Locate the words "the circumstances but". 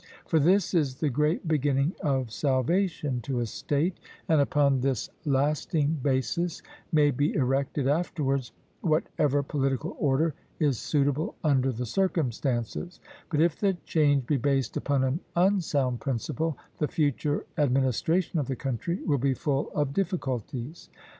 11.71-13.41